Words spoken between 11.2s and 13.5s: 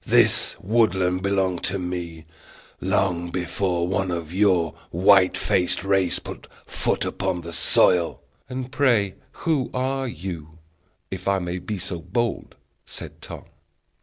I may be so bold?" said Tom.